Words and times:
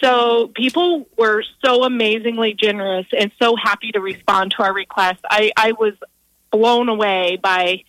so 0.00 0.48
people 0.54 1.08
were 1.18 1.42
so 1.64 1.82
amazingly 1.82 2.54
generous 2.54 3.06
and 3.16 3.32
so 3.40 3.56
happy 3.56 3.90
to 3.92 4.00
respond 4.00 4.52
to 4.52 4.62
our 4.62 4.72
request. 4.72 5.20
I, 5.28 5.50
I 5.56 5.72
was 5.72 5.94
blown 6.52 6.88
away 6.88 7.38
by 7.42 7.82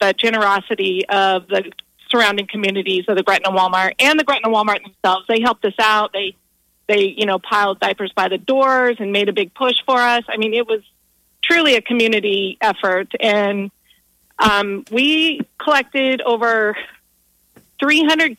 the 0.00 0.12
generosity 0.12 1.04
of 1.08 1.48
the 1.48 1.72
surrounding 2.08 2.46
communities 2.46 3.06
of 3.08 3.16
the 3.16 3.22
Gretna 3.24 3.50
Walmart 3.50 3.94
and 3.98 4.20
the 4.20 4.24
Gretna 4.24 4.48
Walmart 4.48 4.82
themselves. 4.84 5.26
They 5.26 5.40
helped 5.40 5.64
us 5.64 5.74
out. 5.80 6.12
They 6.12 6.36
they 6.88 7.14
you 7.16 7.26
know 7.26 7.38
piled 7.38 7.78
diapers 7.80 8.12
by 8.12 8.28
the 8.28 8.38
doors 8.38 8.96
and 8.98 9.12
made 9.12 9.28
a 9.28 9.32
big 9.32 9.54
push 9.54 9.76
for 9.86 9.98
us. 9.98 10.24
I 10.28 10.36
mean, 10.36 10.52
it 10.54 10.66
was 10.66 10.80
truly 11.42 11.74
a 11.76 11.82
community 11.82 12.58
effort, 12.60 13.12
and 13.20 13.70
um, 14.38 14.84
we 14.90 15.40
collected 15.58 16.20
over 16.22 16.76
300 17.80 18.36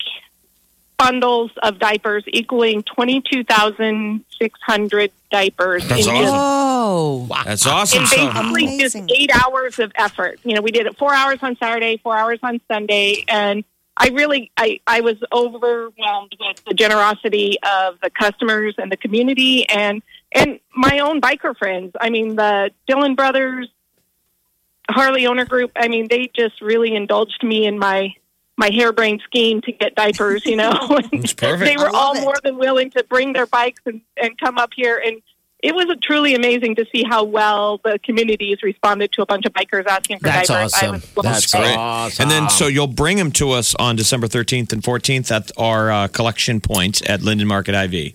bundles 0.98 1.52
of 1.62 1.78
diapers, 1.80 2.24
equaling 2.28 2.82
22,600 2.84 5.12
diapers. 5.32 5.88
That's 5.88 6.06
in 6.08 6.14
awesome. 6.14 6.24
just- 6.24 6.64
Oh, 6.86 7.28
That's 7.46 7.66
awesome. 7.66 8.02
in 8.04 8.08
So, 8.08 8.18
basically 8.54 8.78
just 8.78 8.96
eight 9.10 9.32
hours 9.34 9.80
of 9.80 9.92
effort. 9.96 10.40
You 10.44 10.54
know, 10.56 10.62
we 10.62 10.72
did 10.72 10.86
it 10.86 10.98
four 10.98 11.14
hours 11.14 11.40
on 11.42 11.56
Saturday, 11.58 11.96
four 11.98 12.16
hours 12.16 12.40
on 12.44 12.60
Sunday, 12.68 13.24
and 13.28 13.64
I 13.96 14.10
really, 14.10 14.52
I, 14.58 14.80
I 14.88 15.02
was 15.02 15.18
overwhelmed 15.32 16.36
with 16.40 16.64
the 16.66 16.74
generosity 16.74 17.58
of 17.62 18.00
the 18.02 18.10
customers 18.10 18.76
and 18.78 18.92
the 18.92 18.98
community, 18.98 19.70
and 19.70 20.02
and 20.32 20.60
my 20.76 21.00
own 21.00 21.22
biker 21.22 21.56
friends. 21.56 21.92
I 22.02 22.10
mean, 22.10 22.36
the 22.36 22.72
Dillon 22.88 23.14
brothers, 23.16 23.70
Harley 24.90 25.28
owner 25.28 25.46
group. 25.46 25.72
I 25.76 25.88
mean, 25.90 26.08
they 26.10 26.32
just 26.36 26.60
really 26.62 26.96
indulged 26.96 27.44
me 27.44 27.66
in 27.68 27.78
my 27.78 28.14
my 28.58 28.70
harebrained 28.72 29.22
scheme 29.26 29.62
to 29.62 29.72
get 29.72 29.96
diapers. 29.96 30.46
You 30.46 30.56
know, 30.56 30.72
It's 31.12 31.34
perfect. 31.34 31.66
they 31.66 31.78
were 31.78 31.90
all 31.94 32.16
it. 32.16 32.22
more 32.22 32.36
than 32.44 32.58
willing 32.58 32.90
to 32.92 33.04
bring 33.04 33.34
their 33.34 33.48
bikes 33.48 33.82
and, 33.86 34.02
and 34.18 34.38
come 34.40 34.58
up 34.58 34.72
here 34.76 35.02
and 35.06 35.22
it 35.64 35.74
was 35.74 35.86
truly 36.04 36.36
amazing 36.36 36.76
to 36.76 36.86
see 36.92 37.04
how 37.04 37.24
well 37.24 37.80
the 37.86 37.98
communities 38.04 38.62
responded 38.62 39.14
to 39.14 39.22
a 39.22 39.26
bunch 39.26 39.46
of 39.46 39.54
bikers 39.54 39.86
asking 39.86 40.20
for 40.20 40.26
That's 40.26 40.50
diapers. 40.50 40.74
I 40.74 40.88
awesome. 40.88 41.22
That's 41.24 41.52
great. 41.52 41.78
awesome. 41.78 42.24
and 42.24 42.32
then, 42.32 42.50
so 42.50 42.68
you'll 42.68 42.88
bring 42.88 43.16
them 43.16 43.32
to 43.34 43.52
us 43.52 43.74
on 43.76 43.96
December 43.96 44.28
13th 44.28 44.74
and 44.74 44.84
14th 44.84 45.32
at 45.32 45.52
our 45.58 45.90
uh, 45.90 46.08
collection 46.10 46.60
point 46.60 47.02
at 47.10 47.22
Linden 47.22 47.48
Market 47.48 47.76
Hy-Vee. 47.76 48.14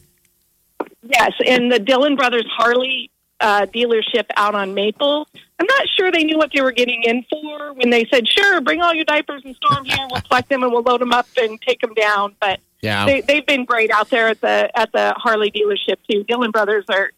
Yes, 1.02 1.32
and 1.46 1.72
the 1.72 1.78
Dillon 1.78 2.16
Brothers 2.16 2.44
Harley 2.54 3.10
uh, 3.40 3.66
dealership 3.66 4.24
out 4.36 4.54
on 4.54 4.74
Maple. 4.74 5.26
I'm 5.60 5.66
not 5.66 5.86
sure 5.96 6.10
they 6.12 6.24
knew 6.24 6.38
what 6.38 6.50
they 6.54 6.60
were 6.62 6.72
getting 6.72 7.02
in 7.04 7.24
for 7.30 7.72
when 7.74 7.90
they 7.90 8.06
said, 8.12 8.28
"Sure, 8.28 8.60
bring 8.60 8.80
all 8.82 8.94
your 8.94 9.04
diapers 9.04 9.42
and 9.44 9.54
store 9.56 9.74
them 9.76 9.84
here. 9.84 10.06
We'll 10.10 10.20
collect 10.22 10.48
them 10.48 10.62
and 10.62 10.72
we'll 10.72 10.82
load 10.82 11.00
them 11.00 11.12
up 11.12 11.26
and 11.40 11.60
take 11.62 11.80
them 11.80 11.94
down." 11.94 12.34
But 12.40 12.60
yeah, 12.80 13.06
they, 13.06 13.20
they've 13.22 13.46
been 13.46 13.64
great 13.64 13.90
out 13.90 14.08
there 14.10 14.28
at 14.28 14.40
the 14.40 14.70
at 14.78 14.92
the 14.92 15.14
Harley 15.16 15.50
dealership 15.50 15.96
too. 16.10 16.24
Dillon 16.24 16.50
Brothers 16.52 16.84
are 16.88 17.10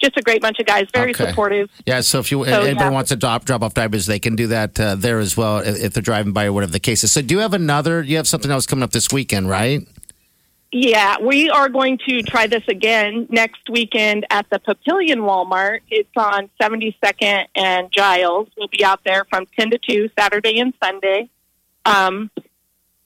just 0.00 0.16
a 0.16 0.22
great 0.22 0.40
bunch 0.40 0.60
of 0.60 0.66
guys, 0.66 0.86
very 0.94 1.10
Okay. 1.10 1.26
supportive. 1.28 1.68
yeah. 1.86 2.00
So 2.02 2.20
if 2.20 2.30
you 2.30 2.44
So, 2.44 2.62
anybody 2.62 2.84
yeah. 2.86 2.90
wants 2.90 3.08
to 3.08 3.16
drop 3.16 3.44
drop 3.44 3.62
off 3.62 3.74
diapers, 3.74 4.06
they 4.06 4.20
can 4.20 4.36
do 4.36 4.46
that 4.48 4.78
uh, 4.78 4.94
there 4.94 5.18
as 5.18 5.36
well 5.36 5.58
if, 5.58 5.82
if 5.82 5.92
they're 5.92 6.02
driving 6.02 6.32
by 6.32 6.44
or 6.46 6.52
whatever 6.52 6.70
the 6.70 6.78
case 6.78 7.02
is. 7.02 7.10
So 7.10 7.20
do 7.20 7.34
you 7.34 7.40
have 7.40 7.52
another? 7.52 8.00
You 8.02 8.16
have 8.16 8.28
something 8.28 8.50
else 8.50 8.64
coming 8.64 8.84
up 8.84 8.92
this 8.92 9.10
weekend, 9.12 9.48
right? 9.48 9.86
Yeah, 10.70 11.16
we 11.20 11.48
are 11.48 11.70
going 11.70 11.98
to 12.08 12.22
try 12.22 12.46
this 12.46 12.62
again 12.68 13.26
next 13.30 13.70
weekend 13.70 14.26
at 14.28 14.50
the 14.50 14.58
Papillion 14.58 15.20
Walmart. 15.20 15.80
It's 15.90 16.10
on 16.14 16.50
72nd 16.60 17.46
and 17.54 17.90
Giles. 17.90 18.48
We'll 18.56 18.68
be 18.68 18.84
out 18.84 19.00
there 19.02 19.24
from 19.24 19.46
10 19.58 19.70
to 19.70 19.78
2 19.78 20.10
Saturday 20.18 20.60
and 20.60 20.74
Sunday. 20.82 21.30
Um, 21.86 22.30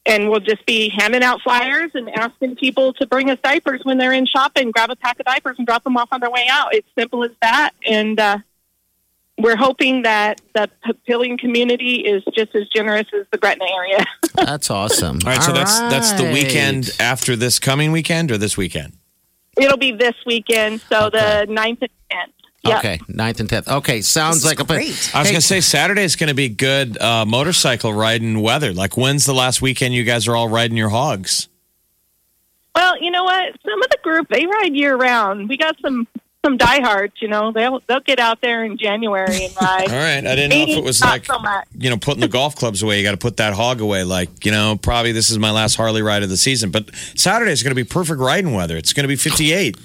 and 0.05 0.29
we'll 0.29 0.41
just 0.41 0.67
be 0.67 0.89
handing 0.89 1.23
out 1.23 1.41
flyers 1.43 1.93
and 1.95 2.11
asking 2.11 2.57
people 2.57 2.95
to 2.95 3.07
bring 3.07 3.31
us 3.31 3.39
diapers 3.45 3.83
when 3.85 3.97
they're 3.97 4.13
in 4.13 4.27
shopping. 4.27 4.73
Grab 4.73 4.91
a 4.91 4.97
pack 4.97 5.21
of 5.21 5.27
diapers 5.27 5.57
and 5.59 5.67
drop 5.67 5.85
them 5.85 5.97
off 5.97 6.09
on 6.11 6.19
their 6.19 6.31
way 6.31 6.47
out. 6.51 6.75
It's 6.75 6.89
simple 6.99 7.23
as 7.23 7.31
that. 7.43 7.71
And 7.87 8.19
uh, 8.19 8.39
we're 9.39 9.57
hoping 9.57 10.03
that 10.03 10.41
the 10.55 10.69
Papillion 10.87 11.39
community 11.39 11.97
is 12.01 12.23
just 12.35 12.55
as 12.55 12.69
generous 12.69 13.07
as 13.19 13.27
the 13.33 13.39
Gretna 13.39 13.65
area. 13.77 14.05
That's 14.35 14.71
awesome. 14.71 15.19
All 15.25 15.31
right, 15.33 15.43
so 15.43 15.53
that's 15.53 15.79
that's 15.81 16.13
the 16.13 16.25
weekend 16.33 16.91
after 17.01 17.37
this 17.37 17.59
coming 17.59 17.93
weekend 17.93 18.31
or 18.31 18.39
this 18.39 18.57
weekend? 18.57 18.95
It'll 19.61 19.77
be 19.79 19.93
this 19.93 20.15
weekend, 20.27 20.81
so 20.89 21.07
Okay. 21.07 21.45
the 21.47 21.53
9th 21.53 21.79
and 21.83 21.91
10th. 22.11 22.33
Yep. 22.65 22.79
Okay, 22.79 22.99
9th 23.11 23.41
and 23.41 23.49
tenth. 23.51 23.69
Okay, 23.69 24.01
sounds 24.03 24.45
like 24.45 24.61
a 24.61 24.65
plan. 24.65 24.79
great. 24.79 25.11
I 25.15 25.19
was 25.19 25.29
Hey, 25.29 25.33
going 25.35 25.41
to 25.41 25.41
say 25.47 25.61
Saturday 25.61 26.03
is 26.05 26.15
going 26.17 26.29
to 26.29 26.35
be 26.35 26.49
good 26.49 26.97
uh, 27.01 27.27
motorcycle 27.27 27.93
riding 27.93 28.41
weather. 28.41 28.73
Like, 28.73 28.97
when's 28.97 29.25
the 29.25 29.35
last 29.35 29.61
weekend 29.61 29.95
you 29.95 30.05
guys 30.05 30.29
are 30.29 30.37
all 30.37 30.49
riding 30.49 30.77
your 30.77 30.89
hogs? 30.91 31.49
Well, 32.75 32.95
you 33.03 33.11
know 33.11 33.25
what? 33.25 33.55
Some 33.69 33.83
of 33.83 33.91
the 33.91 33.99
group 34.03 34.29
they 34.31 34.47
ride 34.47 34.75
year 34.75 34.97
round. 34.97 35.49
We 35.49 35.57
got 35.59 35.77
some 35.83 36.07
some 36.45 36.57
diehards. 36.57 37.15
You 37.21 37.29
know, 37.29 37.53
they'll 37.53 37.81
they'll 37.87 38.01
get 38.01 38.19
out 38.19 38.41
there 38.41 38.65
in 38.65 38.77
January 38.79 39.45
and 39.45 39.55
ride. 39.61 39.89
All 39.89 39.97
right, 39.97 40.19
I 40.19 40.35
didn't 40.35 40.51
know 40.51 40.73
if 40.73 40.79
it 40.79 40.85
was 40.85 41.01
like 41.01 41.27
so 41.27 41.39
you 41.77 41.91
know 41.91 41.97
putting 41.97 42.21
the 42.21 42.29
golf 42.29 42.57
clubs 42.57 42.83
away. 42.83 42.99
You 42.99 43.05
got 43.05 43.13
to 43.13 43.17
put 43.17 43.37
that 43.39 43.55
hog 43.55 43.81
away. 43.81 44.05
Like 44.05 44.45
you 44.45 44.53
know, 44.53 44.79
probably 44.81 45.13
this 45.13 45.31
is 45.31 45.39
my 45.39 45.51
last 45.51 45.77
Harley 45.77 46.03
ride 46.03 46.23
of 46.23 46.29
the 46.29 46.37
season. 46.37 46.71
But 46.71 46.95
Saturday 47.17 47.53
is 47.53 47.63
going 47.63 47.71
to 47.73 47.77
be 47.77 47.85
perfect 47.85 48.21
riding 48.21 48.53
weather. 48.55 48.77
It's 48.77 48.93
going 48.93 49.05
to 49.05 49.09
be 49.09 49.17
58. 49.17 49.77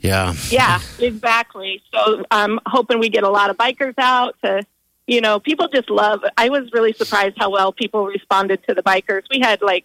Yeah. 0.00 0.34
Yeah, 0.50 0.80
exactly. 0.98 1.82
So 1.90 2.24
I'm 2.30 2.60
hoping 2.66 2.98
we 2.98 3.08
get 3.08 3.24
a 3.24 3.30
lot 3.30 3.50
of 3.50 3.56
bikers 3.56 3.94
out 3.98 4.36
to. 4.44 4.62
You 5.06 5.20
know, 5.20 5.38
people 5.38 5.68
just 5.68 5.90
love. 5.90 6.20
I 6.38 6.48
was 6.48 6.70
really 6.72 6.94
surprised 6.94 7.36
how 7.38 7.50
well 7.50 7.72
people 7.72 8.06
responded 8.06 8.66
to 8.68 8.74
the 8.74 8.82
bikers. 8.82 9.24
We 9.30 9.40
had 9.40 9.60
like 9.60 9.84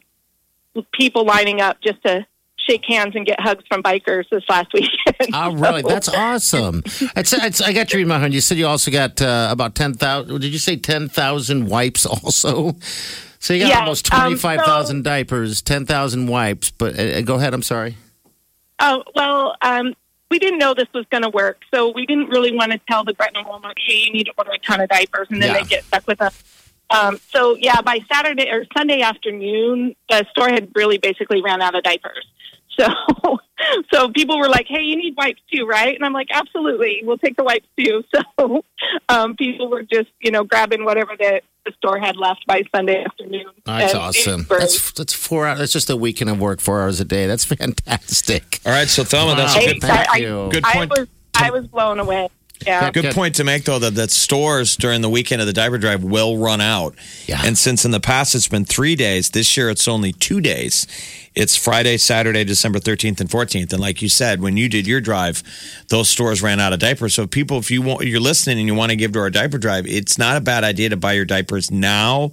people 0.94 1.26
lining 1.26 1.60
up 1.60 1.82
just 1.82 2.02
to 2.04 2.26
shake 2.70 2.86
hands 2.86 3.16
and 3.16 3.26
get 3.26 3.40
hugs 3.40 3.64
from 3.68 3.82
bikers 3.84 4.30
this 4.30 4.44
last 4.48 4.72
weekend. 4.74 4.99
Oh, 5.33 5.54
really? 5.56 5.81
That's 5.81 6.07
awesome. 6.07 6.81
It's, 7.16 7.33
it's, 7.33 7.62
I 7.62 7.74
got 7.74 7.92
your 7.92 8.01
email, 8.01 8.19
honey. 8.19 8.36
You 8.36 8.42
said 8.42 8.57
you 8.57 8.68
also 8.68 8.89
got 8.89 9.21
uh, 9.21 9.50
about 9.51 9.75
10,000. 9.75 10.39
Did 10.39 10.51
you 10.51 10.57
say 10.60 10.77
10,000 10.77 11.68
wipes 11.68 12.06
also? 12.06 12.75
So 13.39 13.54
you 13.54 13.62
got 13.62 13.69
Yeah, 13.69 13.80
almost 13.80 14.12
um, 14.13 14.21
25,000 14.21 15.04
diapers, 15.04 15.62
10,000 15.62 16.27
wipes. 16.27 16.71
But 16.71 16.98
uh, 17.00 17.21
go 17.21 17.36
ahead. 17.36 17.54
I'm 17.54 17.63
sorry. 17.63 17.95
Oh 18.80 19.04
well, 19.13 19.56
um, 19.62 19.94
we 20.31 20.39
didn't 20.39 20.60
know 20.60 20.74
this 20.74 20.88
was 20.94 21.06
going 21.12 21.24
to 21.24 21.30
work, 21.30 21.63
so 21.74 21.92
we 21.94 22.06
didn't 22.06 22.30
really 22.30 22.56
want 22.56 22.72
to 22.72 22.80
tell 22.89 23.04
the 23.04 23.13
Gretna 23.13 23.44
Walmart, 23.44 23.74
"Hey, 23.77 24.04
you 24.06 24.13
need 24.13 24.24
to 24.25 24.33
order 24.38 24.51
a 24.51 24.57
ton 24.60 24.80
of 24.80 24.88
diapers," 24.88 25.27
and 25.30 25.42
then 25.42 25.50
Yeah. 25.54 25.60
they 25.62 25.68
get 25.68 25.83
stuck 25.83 26.07
with 26.07 26.22
us. 26.22 26.42
Um, 26.89 27.19
so 27.30 27.57
yeah, 27.57 27.81
by 27.81 28.00
Saturday 28.12 28.50
or 28.50 28.65
Sunday 28.77 29.01
afternoon, 29.01 29.95
the 30.10 30.25
store 30.31 30.48
had 30.50 30.69
really 30.75 30.98
basically 30.98 31.42
ran 31.42 31.62
out 31.62 31.75
of 31.75 31.83
diapers. 31.83 32.25
So, 32.77 32.88
so 33.94 34.10
people 34.10 34.38
were 34.39 34.48
like, 34.50 34.68
"Hey, 34.68 34.81
you 34.81 34.95
need 34.95 35.16
wipes 35.18 35.42
too, 35.51 35.66
right?" 35.66 35.94
And 35.95 36.06
I'm 36.06 36.13
like, 36.13 36.27
"Absolutely, 36.31 37.01
we'll 37.04 37.18
take 37.18 37.36
the 37.36 37.44
wipes 37.44 37.68
too." 37.77 38.04
So, 38.39 38.63
um, 39.10 39.36
people 39.36 39.69
were 39.69 39.83
just, 39.83 40.07
you 40.21 40.31
know, 40.31 40.44
grabbing 40.45 40.86
whatever 40.86 41.12
the, 41.18 41.42
the 41.66 41.74
store 41.77 42.00
had 42.00 42.16
left 42.16 42.45
by 42.48 42.63
Sunday 42.74 43.04
afternoon. 43.04 43.48
That's 43.66 43.94
awesome. 43.94 44.45
That's 44.50 44.92
that's 44.94 45.13
four 45.13 45.45
hours. 45.45 45.60
That's 45.60 45.74
just 45.74 45.89
a 45.89 45.95
weekend 45.98 46.30
of 46.30 46.39
work, 46.39 46.62
four 46.62 46.81
hours 46.81 47.00
a 47.01 47.06
day. 47.06 47.27
That's 47.27 47.44
fantastic. 47.94 48.60
All 48.66 48.72
right, 48.72 48.88
so 48.88 49.04
Thelma, 49.04 49.36
that's 49.36 49.56
Wow. 49.56 49.62
a 49.62 49.63
Hey, 49.63 49.74
good, 49.74 49.81
Thank 49.81 50.10
I- 50.10 50.18
you. 50.18 50.50
good 50.51 50.63
I 50.65 50.74
point. 50.74 50.89
was 50.92 51.07
I 51.36 51.51
was 51.51 51.68
blown 51.68 52.00
away. 52.00 52.30
Yeah. 52.66 52.92
Good 52.92 53.04
Good. 53.04 53.16
point 53.16 53.36
to 53.36 53.44
make, 53.44 53.64
though, 53.64 53.80
that, 53.80 53.96
that 53.96 54.12
stores 54.12 54.76
during 54.76 55.02
the 55.02 55.10
weekend 55.10 55.42
of 55.42 55.48
the 55.48 55.54
diaper 55.54 55.78
drive 55.78 56.04
will 56.04 56.38
run 56.38 56.60
out. 56.62 56.96
Yeah. 57.26 57.42
And 57.44 57.58
since 57.58 57.86
in 57.86 57.92
the 57.92 58.00
past 58.00 58.36
it's 58.36 58.48
been 58.48 58.66
three 58.66 58.96
days, 58.96 59.30
this 59.30 59.56
year 59.56 59.70
it's 59.70 59.88
only 59.88 60.12
two 60.12 60.42
days. 60.42 60.86
It's 61.36 61.56
Friday, 61.56 61.98
Saturday, 61.98 62.44
December 62.44 62.80
13th 62.80 63.22
and 63.22 63.30
14th. 63.30 63.72
And 63.72 63.80
like 63.80 64.02
you 64.02 64.10
said, 64.10 64.42
when 64.42 64.58
you 64.58 64.68
did 64.68 64.88
your 64.88 65.00
drive, 65.00 65.42
those 65.88 66.10
stores 66.10 66.42
ran 66.42 66.60
out 66.60 66.74
of 66.74 66.80
diapers. 66.80 67.14
So 67.14 67.28
people, 67.28 67.60
if 67.60 67.72
you 67.72 67.82
want, 67.82 68.06
you're 68.06 68.20
listening 68.20 68.60
and 68.60 68.68
you 68.68 68.76
want 68.76 68.90
to 68.90 68.98
give 68.98 69.14
to 69.14 69.20
our 69.20 69.30
diaper 69.30 69.58
drive, 69.58 69.88
it's 69.88 70.18
not 70.18 70.36
a 70.36 70.42
bad 70.42 70.64
idea 70.64 70.90
to 70.90 70.98
buy 70.98 71.14
your 71.14 71.26
diapers 71.26 71.72
now. 71.72 72.32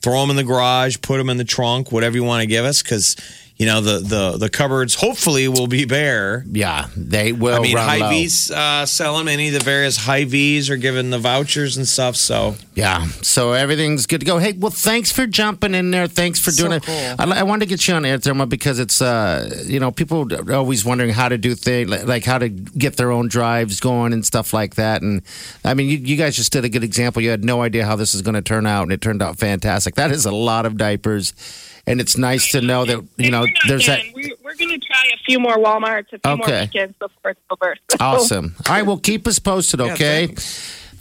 Throw 0.00 0.20
them 0.20 0.30
in 0.30 0.36
the 0.36 0.44
garage, 0.44 0.98
put 1.02 1.18
them 1.18 1.28
in 1.28 1.36
the 1.36 1.44
trunk, 1.44 1.90
whatever 1.90 2.16
you 2.16 2.22
want 2.24 2.40
to 2.42 2.46
give 2.46 2.64
us, 2.64 2.82
because 2.82 3.16
you 3.56 3.66
know 3.66 3.80
the 3.80 3.98
the 3.98 4.36
the 4.38 4.48
cupboards 4.50 4.94
hopefully 4.96 5.48
will 5.48 5.66
be 5.66 5.84
bare. 5.86 6.44
Yeah, 6.50 6.88
they 6.96 7.32
will. 7.32 7.56
I 7.56 7.60
mean, 7.60 7.76
high 7.76 7.98
low. 7.98 8.06
Hy-Vee's 8.06 8.50
uh, 8.50 8.84
sell 8.86 9.16
them. 9.16 9.28
Any 9.28 9.48
of 9.48 9.54
the 9.54 9.60
various 9.60 9.96
Hy-Vees 9.96 10.68
are 10.70 10.76
giving 10.76 11.10
the 11.10 11.18
vouchers 11.18 11.76
and 11.76 11.88
stuff. 11.88 12.16
So 12.16 12.56
Yeah, 12.74 13.06
so 13.22 13.52
everything's 13.52 14.06
good 14.06 14.20
to 14.20 14.26
go. 14.26 14.38
Hey, 14.38 14.52
well, 14.52 14.70
thanks 14.70 15.10
for 15.10 15.26
jumping 15.26 15.74
in 15.74 15.90
there. 15.90 16.06
Thanks 16.06 16.38
for 16.38 16.50
doing 16.50 16.72
it. 16.72 16.88
I, 16.88 17.24
I 17.24 17.42
wanted 17.44 17.60
to 17.64 17.68
get 17.70 17.88
you 17.88 17.94
on 17.94 18.04
air, 18.04 18.18
Thelma, 18.18 18.46
because 18.46 18.78
it's 18.78 19.00
uh, 19.00 19.64
you 19.66 19.80
know, 19.80 19.90
people 19.90 20.30
are 20.34 20.52
always 20.54 20.84
wondering 20.84 21.10
how 21.10 21.28
to 21.30 21.38
do 21.38 21.54
things, 21.54 21.88
like, 21.88 22.06
like 22.06 22.24
how 22.24 22.38
to 22.38 22.48
get 22.50 22.96
their 22.96 23.10
own 23.10 23.28
drives 23.28 23.80
going 23.80 24.12
and 24.12 24.24
stuff 24.24 24.52
like 24.52 24.74
that. 24.74 25.00
And 25.00 25.22
I 25.64 25.72
mean, 25.74 25.88
you, 25.88 25.96
you 25.96 26.16
guys 26.16 26.36
just 26.36 26.52
did 26.52 26.64
a 26.64 26.68
good 26.68 26.84
example. 26.84 27.22
You 27.22 27.30
had 27.30 27.44
no 27.44 27.62
idea 27.62 27.86
how 27.86 27.96
this 27.96 28.14
is 28.14 28.20
going 28.22 28.34
to 28.34 28.42
turn 28.42 28.66
out, 28.66 28.82
and 28.82 28.92
it 28.92 29.00
turned 29.00 29.22
out 29.22 29.38
fantastic. 29.38 29.94
That 29.94 30.10
is 30.10 30.26
a 30.26 30.32
lot 30.32 30.66
of 30.66 30.76
diapers, 30.76 31.32
and 31.86 32.00
it's 32.00 32.16
nice 32.16 32.50
to 32.52 32.60
know 32.60 32.84
that 32.84 33.04
you 33.16 33.30
know 33.30 33.46
there's 33.68 33.86
that. 33.86 34.00
We're, 34.14 34.30
we're 34.44 34.54
going 34.56 34.78
to 34.78 34.86
try 34.86 35.02
a 35.14 35.18
few 35.24 35.38
more 35.38 35.56
WalMarts, 35.56 36.12
a 36.12 36.18
few 36.18 36.36
more 36.36 36.46
Okay. 36.46 36.60
weekends 36.62 36.96
before 36.98 37.32
it's 37.32 37.40
over. 37.50 37.76
So, 37.90 37.96
Awesome. 38.00 38.54
All 38.68 38.74
right, 38.74 38.82
well, 38.82 38.98
keep 38.98 39.26
us 39.26 39.38
posted, 39.38 39.80
okay? 39.80 40.34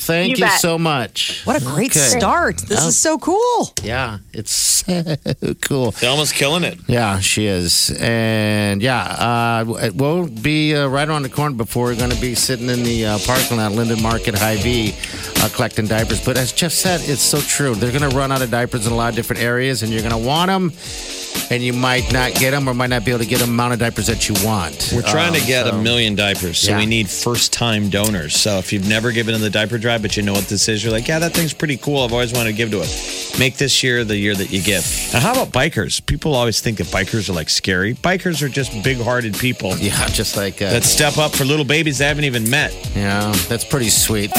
Thank 0.05 0.37
You 0.37 0.45
you, 0.45 0.51
so 0.59 0.77
much. 0.77 1.41
What 1.45 1.59
a 1.59 1.65
great 1.65 1.91
Okay. 1.97 1.99
start. 2.19 2.57
This 2.59 2.83
Oh. 2.83 2.87
is 2.89 2.97
so 2.97 3.17
cool. 3.17 3.73
Yeah, 3.83 4.19
it's 4.33 4.51
so 4.53 5.15
cool. 5.61 5.91
Thelma's 5.91 6.31
killing 6.31 6.63
it. 6.63 6.77
Yeah, 6.87 7.19
she 7.19 7.47
is. 7.47 7.89
And 7.99 8.81
yeah, 8.83 9.01
uh, 9.01 9.91
we'll 9.95 10.27
be 10.27 10.75
uh, 10.75 10.85
right 10.87 11.07
around 11.09 11.23
the 11.23 11.29
corner 11.29 11.55
before 11.55 11.85
we're 11.85 11.95
going 11.95 12.11
to 12.11 12.21
be 12.21 12.35
sitting 12.35 12.69
in 12.69 12.83
the 12.83 13.05
uh, 13.05 13.17
parking 13.25 13.57
lot, 13.57 13.71
Linden 13.71 14.01
Market, 14.03 14.35
Hy-Vee, 14.35 14.93
uh, 15.41 15.49
collecting 15.53 15.87
diapers. 15.87 16.23
But 16.23 16.37
as 16.37 16.51
Jeff 16.51 16.71
said, 16.71 17.01
it's 17.03 17.21
so 17.23 17.39
true. 17.41 17.73
They're 17.73 17.97
going 17.97 18.09
to 18.09 18.15
run 18.15 18.31
out 18.31 18.41
of 18.43 18.51
diapers 18.51 18.85
in 18.85 18.93
a 18.93 18.95
lot 18.95 19.09
of 19.09 19.15
different 19.15 19.41
areas, 19.41 19.81
and 19.81 19.91
you're 19.91 20.01
going 20.07 20.11
to 20.21 20.27
want 20.27 20.49
them, 20.49 20.71
and 21.51 21.61
you 21.63 21.73
might 21.73 22.11
not 22.11 22.33
get 22.35 22.51
them 22.51 22.67
or 22.67 22.73
might 22.73 22.89
not 22.89 23.05
be 23.05 23.11
able 23.11 23.19
to 23.23 23.25
get 23.29 23.39
the 23.39 23.45
amount 23.45 23.73
of 23.73 23.79
diapers 23.79 24.07
that 24.07 24.27
you 24.29 24.35
want. 24.45 24.91
We're 24.93 25.01
trying 25.01 25.33
to 25.33 25.39
Um, 25.41 25.47
get 25.47 25.65
so- 25.65 25.71
a 25.71 25.81
million 25.81 26.15
diapers, 26.15 26.59
so 26.59 26.71
Yeah. 26.71 26.77
we 26.77 26.85
need 26.85 27.09
first-time 27.09 27.89
donors. 27.89 28.35
So 28.35 28.57
if 28.59 28.71
you've 28.73 28.87
never 28.87 29.11
given 29.11 29.33
to 29.35 29.39
the 29.41 29.49
diaper 29.49 29.77
drive, 29.77 30.01
but 30.01 30.15
you 30.17 30.23
know 30.23 30.33
what 30.33 30.47
this 30.47 30.67
is, 30.67 30.83
you're 30.83 30.91
like, 30.91 31.07
yeah, 31.07 31.19
that 31.19 31.33
thing's 31.33 31.53
pretty 31.53 31.77
cool. 31.77 32.03
I've 32.03 32.13
always 32.13 32.31
wanted 32.33 32.51
to 32.51 32.55
give 32.55 32.71
to 32.71 32.81
it. 32.81 33.35
Make 33.39 33.57
this 33.57 33.83
year 33.83 34.03
the 34.03 34.17
year 34.17 34.33
that 34.35 34.51
you 34.51 34.61
give. 34.61 34.85
Now, 35.13 35.19
how 35.19 35.31
about 35.33 35.51
bikers? 35.51 36.03
People 36.05 36.35
always 36.35 36.59
think 36.61 36.77
that 36.77 36.87
bikers 36.87 37.29
are 37.29 37.33
like 37.33 37.49
scary. 37.49 37.93
Bikers 37.95 38.41
are 38.41 38.49
just 38.49 38.71
big-hearted 38.83 39.38
people 39.38 39.75
Yeah, 39.81 40.07
just 40.09 40.38
like 40.38 40.61
uh, 40.61 40.69
that 40.69 40.83
step 40.83 41.17
up 41.17 41.35
for 41.35 41.45
little 41.45 41.65
babies 41.65 41.97
they 41.99 42.05
haven't 42.05 42.23
even 42.25 42.49
met. 42.49 42.73
yeah, 42.95 43.33
that's 43.49 43.63
pretty 43.65 43.89
sweet. 43.89 44.31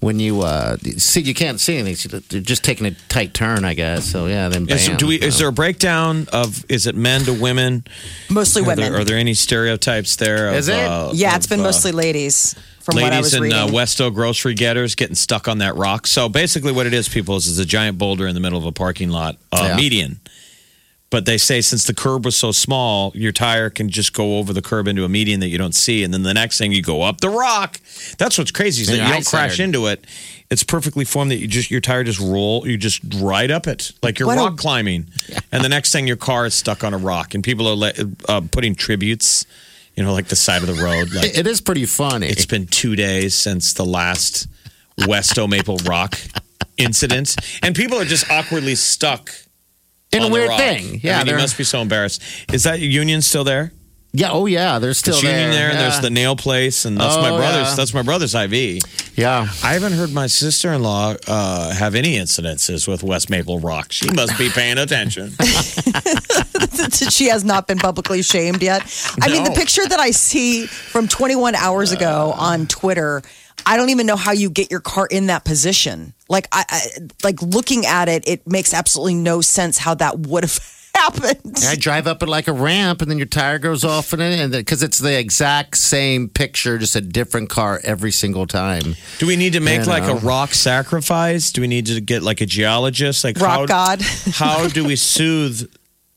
When 0.00 0.20
you 0.20 0.42
uh, 0.42 0.76
see, 0.98 1.22
you 1.22 1.32
can't 1.32 1.58
see 1.58 1.78
anything. 1.78 2.22
You're 2.30 2.42
just 2.42 2.62
taking 2.62 2.86
a 2.86 2.90
tight 3.08 3.32
turn, 3.32 3.64
I 3.64 3.72
guess. 3.72 4.04
So 4.04 4.26
yeah, 4.26 4.48
then 4.50 4.66
bam. 4.66 4.76
Is, 4.76 4.88
do 4.98 5.06
we, 5.06 5.16
is 5.16 5.38
there 5.38 5.48
a 5.48 5.52
breakdown 5.52 6.26
of 6.34 6.64
is 6.70 6.86
it 6.86 6.94
men 6.94 7.22
to 7.22 7.32
women? 7.32 7.82
Mostly 8.30 8.60
Are 8.62 8.66
women. 8.66 8.92
there, 8.92 9.00
are 9.00 9.04
there 9.04 9.16
any 9.16 9.32
stereotypes 9.32 10.16
there? 10.16 10.50
Of, 10.50 10.56
Is 10.56 10.68
it? 10.68 10.74
uh, 10.74 11.12
yeah, 11.14 11.30
of, 11.30 11.36
it's 11.38 11.46
been 11.46 11.60
uh, 11.60 11.64
mostly 11.64 11.92
ladies 11.92 12.54
from 12.80 12.96
what 12.96 13.04
I 13.04 13.08
ladies 13.16 13.24
was 13.24 13.34
in 13.34 13.42
reading. 13.44 13.58
uh, 13.58 13.72
West 13.72 13.98
O 14.02 14.10
grocery 14.10 14.52
getters 14.54 14.94
getting 14.94 15.16
stuck 15.16 15.48
on 15.48 15.58
that 15.58 15.76
rock. 15.76 16.06
So 16.06 16.28
basically, 16.28 16.72
what 16.72 16.86
it 16.86 16.92
is, 16.92 17.08
people, 17.08 17.36
is, 17.36 17.46
is 17.46 17.58
a 17.58 17.64
giant 17.64 17.96
boulder 17.96 18.26
in 18.26 18.34
the 18.34 18.40
middle 18.40 18.58
of 18.58 18.66
a 18.66 18.72
parking 18.72 19.08
lot, 19.08 19.38
uh, 19.50 19.68
Yeah. 19.70 19.76
median. 19.76 20.20
But 21.08 21.24
they 21.24 21.38
say 21.38 21.60
since 21.60 21.84
the 21.84 21.94
curb 21.94 22.24
was 22.24 22.34
so 22.34 22.50
small, 22.50 23.12
your 23.14 23.30
tire 23.30 23.70
can 23.70 23.88
just 23.88 24.12
go 24.12 24.38
over 24.38 24.52
the 24.52 24.60
curb 24.60 24.88
into 24.88 25.04
a 25.04 25.08
median 25.08 25.38
that 25.38 25.48
you 25.48 25.56
don't 25.56 25.74
see, 25.74 26.02
and 26.02 26.12
then 26.12 26.24
the 26.24 26.34
next 26.34 26.58
thing 26.58 26.72
you 26.72 26.82
go 26.82 27.02
up 27.02 27.20
the 27.20 27.30
rock. 27.30 27.80
That's 28.18 28.36
what's 28.36 28.50
crazy 28.50 28.82
is 28.82 28.88
that 28.88 28.94
you 28.96 29.12
don't 29.12 29.24
crash 29.24 29.56
centered. 29.58 29.62
into 29.62 29.86
it. 29.86 30.04
It's 30.50 30.64
perfectly 30.64 31.04
formed 31.04 31.30
that 31.30 31.36
you 31.36 31.46
just 31.46 31.70
your 31.70 31.80
tire 31.80 32.02
just 32.02 32.18
roll, 32.18 32.66
you 32.66 32.76
just 32.76 33.00
ride 33.20 33.52
up 33.52 33.68
it 33.68 33.92
like 34.02 34.18
you're 34.18 34.26
What 34.26 34.38
a- 34.38 34.40
rock 34.42 34.56
climbing, 34.56 35.06
and 35.52 35.62
the 35.64 35.68
next 35.68 35.92
thing 35.92 36.08
your 36.08 36.16
car 36.16 36.44
is 36.44 36.54
stuck 36.54 36.82
on 36.82 36.92
a 36.92 36.98
rock, 36.98 37.34
and 37.34 37.42
people 37.44 37.68
are 37.68 37.76
le- 37.76 37.92
uh, 38.28 38.40
putting 38.50 38.74
tributes, 38.74 39.46
you 39.94 40.02
know, 40.02 40.12
like 40.12 40.26
the 40.26 40.36
side 40.36 40.62
of 40.62 40.66
the 40.76 40.82
road, 40.82 41.12
like 41.14 41.26
It- 41.26 41.38
it 41.38 41.46
is 41.46 41.60
pretty 41.60 41.86
funny. 41.86 42.26
it's 42.26 42.46
been 42.46 42.66
two 42.66 42.96
days 42.96 43.32
since 43.34 43.72
the 43.74 43.84
last 43.84 44.48
West 45.06 45.38
O 45.38 45.46
Maple 45.46 45.76
Rock 45.84 46.18
incident, 46.76 47.36
and 47.62 47.76
people 47.76 47.96
are 47.98 48.04
just 48.04 48.28
awkwardly 48.28 48.74
stuck. 48.74 49.30
In 50.16 50.22
a 50.24 50.28
weird 50.32 50.50
thing. 50.56 51.00
Yeah, 51.02 51.16
I 51.16 51.18
mean, 51.18 51.26
you 51.26 51.32
they're- 51.32 51.40
must 51.40 51.56
be 51.58 51.64
so 51.64 51.80
embarrassed. 51.80 52.22
Is 52.52 52.62
that 52.64 52.80
union 52.80 53.22
still 53.22 53.44
there? 53.44 53.72
yeah. 54.12 54.30
Oh 54.32 54.46
yeah, 54.46 54.78
they're 54.78 54.94
still 54.94 55.12
There's 55.12 55.24
union 55.24 55.50
there. 55.50 55.72
Yeah. 55.72 55.78
There's 55.82 56.00
the 56.00 56.08
nail 56.08 56.36
place, 56.36 56.86
and 56.86 56.96
that's 56.98 57.16
my 57.16 57.28
Oh, 57.30 57.36
brother's. 57.36 57.68
yeah. 57.68 57.74
That's 57.74 57.92
my 57.92 58.00
brother's 58.02 58.34
IV. 58.34 58.80
yeah. 59.14 59.46
I 59.62 59.74
haven't 59.74 59.92
heard 59.92 60.10
my 60.12 60.26
sister-in-law 60.26 61.16
uh, 61.26 61.74
have 61.74 61.94
any 61.94 62.16
incidences 62.16 62.88
with 62.88 63.02
West 63.02 63.28
Maple 63.28 63.58
Rock. 63.60 63.92
She 63.92 64.10
must 64.12 64.38
be 64.38 64.48
paying 64.48 64.78
attention. 64.78 65.32
she 67.10 67.28
has 67.28 67.44
not 67.44 67.66
been 67.66 67.78
publicly 67.78 68.22
shamed 68.22 68.62
yet. 68.62 68.82
I 69.20 69.28
mean, 69.28 69.44
the 69.44 69.50
No. 69.50 69.54
picture 69.56 69.86
that 69.86 70.00
I 70.00 70.10
see 70.12 70.66
from 70.66 71.08
21 71.08 71.54
hours 71.54 71.92
ago 71.92 72.32
on 72.36 72.66
Twitter, 72.66 73.22
I 73.66 73.76
don't 73.76 73.90
even 73.90 74.06
know 74.06 74.16
how 74.16 74.32
you 74.32 74.48
get 74.48 74.70
your 74.70 74.80
car 74.80 75.06
in 75.10 75.26
that 75.26 75.44
position. 75.44 76.14
Like, 76.28 76.46
I, 76.52 76.64
I 76.68 76.80
like 77.24 77.42
looking 77.42 77.84
at 77.84 78.08
it, 78.08 78.26
it 78.26 78.46
makes 78.46 78.72
absolutely 78.72 79.14
no 79.14 79.40
sense 79.40 79.76
how 79.78 79.94
that 79.94 80.20
would 80.20 80.44
have 80.44 80.58
happened. 80.94 81.56
I 81.66 81.74
drive 81.76 82.06
up 82.06 82.22
it 82.22 82.28
like 82.28 82.48
a 82.48 82.52
ramp, 82.52 83.02
and 83.02 83.10
then 83.10 83.18
your 83.18 83.26
tire 83.26 83.58
goes 83.58 83.84
off 83.84 84.12
in 84.14 84.20
it, 84.20 84.38
and 84.38 84.52
because 84.52 84.82
it's 84.82 84.98
the 84.98 85.18
exact 85.18 85.76
same 85.76 86.28
picture, 86.28 86.78
just 86.78 86.96
a 86.96 87.00
different 87.00 87.50
car 87.50 87.80
every 87.84 88.12
single 88.12 88.46
time. 88.46 88.94
Do 89.18 89.26
we 89.26 89.36
need 89.36 89.52
to 89.54 89.60
make 89.60 89.80
You 89.80 89.86
like 89.86 90.04
know. 90.04 90.16
a 90.16 90.20
rock 90.20 90.54
sacrifice? 90.54 91.50
Do 91.50 91.60
we 91.60 91.66
need 91.66 91.86
to 91.86 92.00
get 92.00 92.22
like 92.22 92.40
a 92.40 92.46
geologist? 92.46 93.24
Like 93.24 93.38
Rock 93.40 93.60
how, 93.60 93.66
god. 93.66 94.02
how 94.32 94.68
do 94.78 94.84
we 94.84 94.96
soothe 94.96 95.68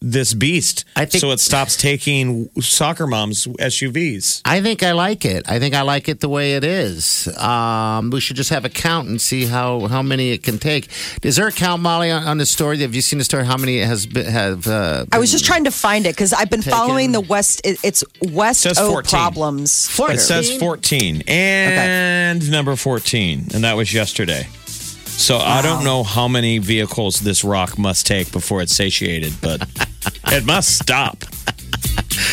this 0.01 0.33
beast. 0.33 0.85
I 0.95 1.03
think- 1.05 1.19
so 1.19 1.31
it 1.31 1.39
stops 1.41 1.75
taking 1.75 2.49
soccer 2.61 3.05
moms 3.05 3.47
SUVs. 3.59 4.41
I 4.45 4.61
think 4.61 4.81
I 4.81 4.93
like 4.93 5.25
it. 5.25 5.43
I 5.49 5.59
think 5.59 5.75
I 5.75 5.81
like 5.81 6.07
it 6.07 6.21
the 6.21 6.29
way 6.29 6.53
it 6.55 6.63
is. 6.63 7.27
Um, 7.37 8.09
we 8.09 8.21
should 8.21 8.37
just 8.37 8.49
have 8.49 8.63
a 8.63 8.69
count 8.69 9.09
and 9.09 9.19
see 9.19 9.45
how, 9.45 9.87
how 9.87 10.01
many 10.01 10.31
it 10.31 10.41
can 10.43 10.57
take. 10.57 10.87
Is 11.21 11.35
there 11.35 11.47
a 11.47 11.51
count, 11.51 11.81
Molly, 11.81 12.11
on, 12.11 12.23
on 12.23 12.37
the 12.37 12.45
story? 12.45 12.77
Have 12.79 12.95
you 12.95 13.01
seen 13.01 13.19
the 13.19 13.25
story? 13.25 13.45
How 13.45 13.57
many 13.57 13.79
it 13.79 13.87
has 13.87 14.05
been, 14.05 14.25
have? 14.25 14.67
Uh, 14.67 15.05
I 15.11 15.19
was 15.19 15.31
just 15.31 15.43
trying 15.45 15.65
to 15.65 15.71
find 15.71 16.05
it 16.05 16.15
because 16.15 16.31
I've 16.31 16.49
been 16.49 16.61
Taken. 16.61 16.77
following 16.79 17.11
the 17.11 17.21
West. 17.21 17.59
It, 17.65 17.79
it's 17.83 18.03
West 18.21 18.61
Says 18.61 18.79
O 18.79 18.89
14. 18.91 19.09
problems. 19.19 19.93
Twitter. 19.93 20.13
It 20.13 20.19
says 20.19 20.55
14 20.57 21.23
and 21.27 22.49
number 22.51 22.75
14, 22.77 23.47
and 23.53 23.63
that 23.65 23.75
was 23.75 23.93
yesterday. 23.93 24.47
So 25.19 25.37
I 25.37 25.61
don't 25.61 25.83
know 25.83 26.03
how 26.03 26.27
many 26.29 26.59
vehicles 26.59 27.19
this 27.19 27.43
rock 27.43 27.77
must 27.77 28.07
take 28.07 28.31
before 28.31 28.61
it's 28.61 28.73
satiated, 28.75 29.33
but 29.41 29.61
it 30.27 30.45
must 30.45 30.77
stop. 30.79 31.23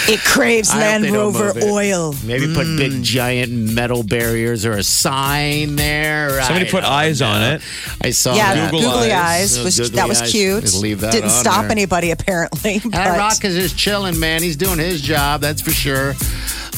it 0.08 0.20
craves 0.20 0.70
I 0.70 0.78
Land 0.78 1.10
Rover 1.10 1.52
oil. 1.64 2.14
Maybe 2.24 2.54
put 2.54 2.64
big 2.78 3.02
giant 3.02 3.50
metal 3.52 4.04
barriers 4.04 4.64
or 4.64 4.72
a 4.72 4.84
sign 4.84 5.74
there. 5.74 6.40
Somebody 6.42 6.68
I 6.68 6.70
put 6.70 6.82
don't 6.82 6.92
eyes 6.92 7.20
on 7.22 7.42
it. 7.42 7.62
I 8.02 8.10
saw 8.10 8.34
Yeah, 8.36 8.54
that. 8.54 8.70
Google 8.70 8.88
googly 8.92 9.10
eyes. 9.12 9.58
eyes, 9.58 9.64
was 9.64 9.78
Googly 9.78 9.96
that 9.96 10.08
was 10.08 10.22
eyes. 10.22 10.30
cute. 10.30 10.62
Just 10.62 10.80
leave 10.80 11.00
that 11.00 11.12
Didn't 11.12 11.30
stop 11.30 11.62
there. 11.62 11.72
anybody 11.72 12.12
apparently. 12.12 12.78
That 12.78 13.10
but- 13.10 13.18
rock 13.18 13.44
is 13.44 13.56
just 13.56 13.76
chilling, 13.76 14.18
man. 14.20 14.42
He's 14.44 14.56
doing 14.56 14.78
his 14.78 15.02
job, 15.02 15.40
that's 15.40 15.60
for 15.60 15.72
sure. 15.72 16.14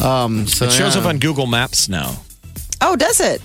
Um, 0.02 0.46
so 0.46 0.64
It 0.64 0.72
shows 0.72 0.94
yeah. 0.96 1.02
up 1.02 1.06
on 1.06 1.18
Google 1.18 1.46
Maps 1.46 1.88
now. 1.88 2.16
oh, 2.80 2.96
does 2.96 3.20
it? 3.20 3.42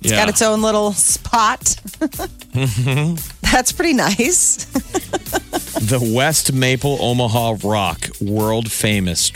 It's 0.00 0.10
yeah. 0.10 0.16
got 0.16 0.28
its 0.28 0.40
own 0.42 0.62
little 0.62 0.92
spot. 0.92 1.60
Mm-hmm. 1.60 3.16
That's 3.52 3.72
pretty 3.72 3.92
nice. 3.92 4.64
the 4.64 6.12
West 6.14 6.52
Maple 6.52 6.96
Omaha 7.00 7.56
Rock, 7.62 8.08
world 8.20 8.70
famous 8.70 9.30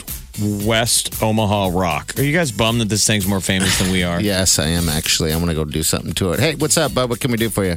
West 0.64 1.22
Omaha 1.22 1.70
Rock. 1.72 2.18
Are 2.18 2.22
you 2.22 2.32
guys 2.32 2.50
bummed 2.50 2.80
that 2.80 2.88
this 2.88 3.06
thing's 3.06 3.26
more 3.26 3.40
famous 3.40 3.78
than 3.78 3.90
we 3.92 4.02
are? 4.02 4.20
Yes, 4.24 4.58
I 4.58 4.66
am 4.68 4.88
actually. 4.88 5.32
I'm 5.32 5.38
going 5.40 5.48
to 5.50 5.54
go 5.54 5.64
do 5.64 5.82
something 5.82 6.12
to 6.14 6.32
it. 6.32 6.40
Hey, 6.40 6.54
what's 6.54 6.76
up, 6.78 6.94
bud? 6.94 7.10
What 7.10 7.20
can 7.20 7.30
we 7.30 7.36
do 7.36 7.50
for 7.50 7.64
you? 7.64 7.76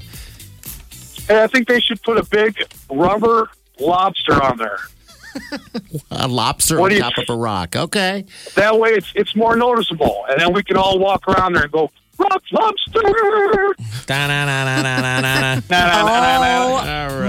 Hey, 1.28 1.44
I 1.44 1.48
think 1.48 1.68
they 1.68 1.82
should 1.82 2.02
put 2.04 2.18
a 2.18 2.24
big 2.24 2.56
rubber 2.90 3.50
lobster 3.80 4.42
on 4.42 4.58
there. 4.58 4.80
A 6.10 6.28
lobster 6.28 6.80
What 6.80 6.86
on 6.86 6.90
do 6.92 6.96
you- 6.96 7.02
top 7.02 7.18
of 7.18 7.30
a 7.30 7.36
rock. 7.38 7.76
Okay. 7.76 8.26
That 8.56 8.80
way, 8.80 8.92
it's 8.92 9.12
it's 9.14 9.36
more 9.36 9.56
noticeable, 9.56 10.26
and 10.30 10.40
then 10.42 10.52
we 10.52 10.64
can 10.64 10.78
all 10.78 10.98
walk 10.98 11.28
around 11.28 11.54
there 11.54 11.64
and 11.64 11.72
go 11.72 11.92
rock 12.20 12.44
lobster. 12.52 13.02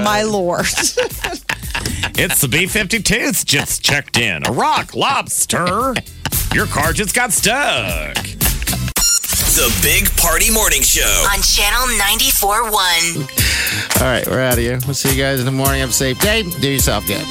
Oh 0.00 0.04
my 0.04 0.22
lord! 0.22 0.66
It's 2.20 2.40
the 2.40 2.48
B 2.48 2.64
52's 2.64 3.44
just 3.44 3.84
checked 3.84 4.18
in. 4.18 4.44
A 4.44 4.50
rock 4.50 4.96
lobster. 4.96 5.94
Your 6.52 6.66
car 6.66 6.92
just 6.92 7.14
got 7.14 7.32
stuck. 7.32 8.16
The 9.54 9.70
Big 9.84 10.10
Party 10.16 10.50
Morning 10.52 10.82
Show. 10.82 11.26
On 11.32 11.40
Channel 11.40 11.86
94.1. 11.96 14.00
All 14.00 14.06
right, 14.08 14.26
we're 14.26 14.40
out 14.40 14.54
of 14.54 14.58
here. 14.58 14.80
We'll 14.84 14.94
see 14.94 15.10
you 15.16 15.22
guys 15.22 15.38
in 15.38 15.46
the 15.46 15.52
morning. 15.52 15.78
Have 15.80 15.90
a 15.90 15.92
safe 15.92 16.18
day. 16.20 16.42
Do 16.42 16.68
yourself 16.68 17.06
good. 17.06 17.24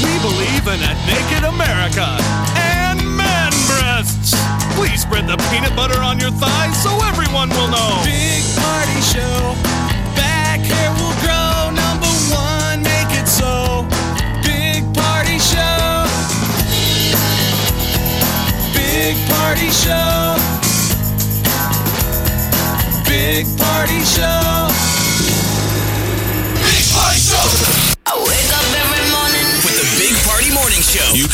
We 0.04 0.12
believe 0.20 0.66
in 0.68 0.80
a 0.84 0.94
naked 1.08 1.44
America 1.44 2.18
and 2.56 3.00
man 3.16 3.52
breasts. 3.66 4.34
Please 4.76 5.00
spread 5.02 5.26
the 5.26 5.36
peanut 5.50 5.74
butter 5.74 6.00
on 6.00 6.20
your 6.20 6.32
thighs 6.32 6.76
so 6.82 6.90
everyone 7.06 7.48
will 7.50 7.68
know. 7.68 8.02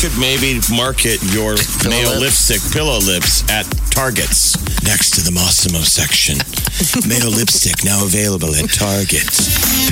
Could 0.02 0.18
maybe 0.18 0.58
market 0.74 1.22
your 1.30 1.54
male 1.86 2.18
lips. 2.18 2.50
lipstick 2.50 2.72
pillow 2.74 2.98
lips 2.98 3.46
at 3.48 3.62
Targets. 3.94 4.58
Next 4.82 5.14
to 5.14 5.20
the 5.22 5.30
Mossimo 5.30 5.78
section. 5.78 6.42
Male 7.06 7.30
lipstick 7.30 7.84
now 7.84 8.02
available 8.02 8.50
at 8.50 8.66
Target. 8.66 9.22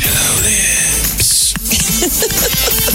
Pillow 0.03 0.35
lips. 0.43 1.55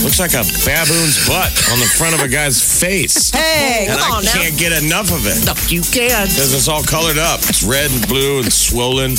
Looks 0.03 0.19
like 0.19 0.35
a 0.35 0.43
baboon's 0.67 1.15
butt 1.23 1.55
on 1.71 1.79
the 1.79 1.87
front 1.95 2.15
of 2.15 2.19
a 2.19 2.27
guy's 2.27 2.59
face. 2.59 3.31
Hey, 3.31 3.87
and 3.87 3.95
come 3.97 4.11
I 4.11 4.17
on 4.17 4.25
now. 4.25 4.33
can't 4.35 4.57
get 4.59 4.75
enough 4.75 5.07
of 5.15 5.23
it. 5.23 5.39
You 5.71 5.87
can. 5.87 6.27
Because 6.27 6.51
it's 6.51 6.67
all 6.67 6.83
colored 6.83 7.17
up. 7.17 7.39
It's 7.47 7.63
red 7.63 7.91
and 7.95 8.05
blue 8.09 8.43
and 8.43 8.51
swollen. 8.51 9.15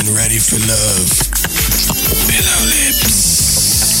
And 0.00 0.08
ready 0.16 0.40
for 0.40 0.56
love. 0.64 1.12
Pillow 2.24 2.60
lips. 2.72 2.93